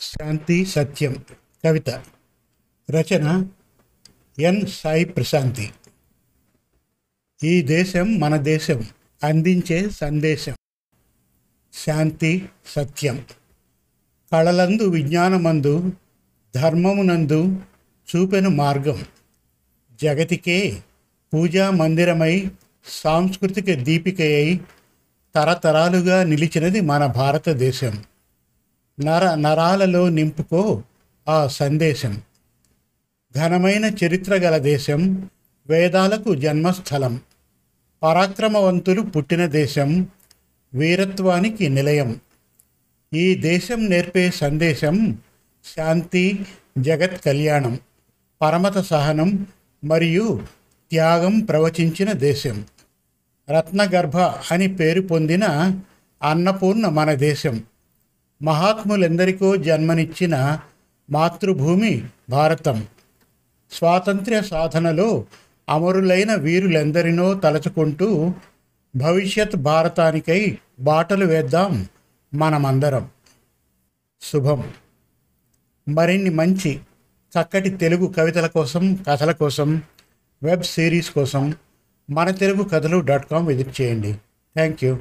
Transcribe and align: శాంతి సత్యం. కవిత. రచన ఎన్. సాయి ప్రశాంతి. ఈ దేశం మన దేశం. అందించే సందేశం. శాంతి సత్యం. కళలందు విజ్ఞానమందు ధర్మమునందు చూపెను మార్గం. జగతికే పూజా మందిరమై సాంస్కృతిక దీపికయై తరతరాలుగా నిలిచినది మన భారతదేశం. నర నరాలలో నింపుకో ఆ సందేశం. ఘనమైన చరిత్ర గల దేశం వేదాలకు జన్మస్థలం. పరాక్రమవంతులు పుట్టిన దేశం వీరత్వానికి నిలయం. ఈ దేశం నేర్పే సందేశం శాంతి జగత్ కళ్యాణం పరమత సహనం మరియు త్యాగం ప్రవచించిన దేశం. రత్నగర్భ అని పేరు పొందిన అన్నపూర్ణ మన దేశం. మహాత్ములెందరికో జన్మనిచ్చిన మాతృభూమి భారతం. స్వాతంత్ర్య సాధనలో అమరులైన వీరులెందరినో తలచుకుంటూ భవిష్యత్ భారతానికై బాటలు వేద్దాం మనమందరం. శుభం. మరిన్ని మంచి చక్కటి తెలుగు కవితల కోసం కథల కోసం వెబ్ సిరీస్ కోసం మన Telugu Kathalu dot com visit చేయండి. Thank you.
శాంతి 0.00 0.66
సత్యం. 0.66 1.12
కవిత. 1.64 1.90
రచన 2.90 3.46
ఎన్. 4.38 4.66
సాయి 4.66 5.04
ప్రశాంతి. 5.04 5.70
ఈ 7.44 7.62
దేశం 7.62 8.20
మన 8.20 8.36
దేశం. 8.36 8.84
అందించే 9.24 9.90
సందేశం. 9.90 10.54
శాంతి 11.72 12.48
సత్యం. 12.66 13.24
కళలందు 14.32 14.82
విజ్ఞానమందు 14.82 15.92
ధర్మమునందు 16.54 17.62
చూపెను 18.16 18.50
మార్గం. 18.50 19.04
జగతికే 20.02 20.82
పూజా 21.34 21.70
మందిరమై 21.70 22.50
సాంస్కృతిక 22.86 23.74
దీపికయై 23.74 24.60
తరతరాలుగా 25.34 26.24
నిలిచినది 26.24 26.80
మన 26.80 27.06
భారతదేశం. 27.06 28.04
నర 29.00 29.34
నరాలలో 29.34 30.08
నింపుకో 30.08 30.82
ఆ 31.28 31.46
సందేశం. 31.46 32.22
ఘనమైన 33.36 33.84
చరిత్ర 33.84 34.34
గల 34.34 34.58
దేశం 34.58 35.30
వేదాలకు 35.68 36.34
జన్మస్థలం. 36.34 37.20
పరాక్రమవంతులు 38.02 39.00
పుట్టిన 39.00 39.46
దేశం 39.46 40.06
వీరత్వానికి 40.74 41.68
నిలయం. 41.68 42.20
ఈ 43.14 43.34
దేశం 43.34 43.90
నేర్పే 43.90 44.30
సందేశం 44.30 45.18
శాంతి 45.76 46.46
జగత్ 46.78 47.24
కళ్యాణం 47.24 47.80
పరమత 48.42 48.78
సహనం 48.78 49.46
మరియు 49.84 50.42
త్యాగం 50.90 51.40
ప్రవచించిన 51.40 52.12
దేశం. 52.12 52.64
రత్నగర్భ 53.50 54.16
అని 54.16 54.74
పేరు 54.74 55.00
పొందిన 55.00 55.44
అన్నపూర్ణ 56.22 56.88
మన 56.88 57.14
దేశం. 57.14 57.64
మహాత్ములెందరికో 58.42 59.56
జన్మనిచ్చిన 59.56 60.60
మాతృభూమి 61.10 62.08
భారతం. 62.30 62.86
స్వాతంత్ర్య 63.72 64.42
సాధనలో 64.42 65.24
అమరులైన 65.68 66.34
వీరులెందరినో 66.34 67.34
తలచుకుంటూ 67.34 68.34
భవిష్యత్ 68.96 69.56
భారతానికై 69.56 70.58
బాటలు 70.80 71.24
వేద్దాం 71.24 71.86
మనమందరం. 72.34 73.08
శుభం. 74.22 74.64
మరిన్ని 75.88 76.30
మంచి 76.30 76.80
చక్కటి 77.40 77.70
తెలుగు 77.70 78.06
కవితల 78.06 78.46
కోసం 78.46 78.94
కథల 78.94 79.32
కోసం 79.32 79.82
వెబ్ 80.42 80.62
సిరీస్ 80.62 81.10
కోసం 81.10 81.54
మన 82.10 82.30
Telugu 82.30 82.62
Kathalu 82.62 83.00
dot 83.00 83.30
com 83.30 83.46
visit 83.46 83.80
చేయండి. 83.80 84.12
Thank 84.54 84.84
you. 84.84 84.98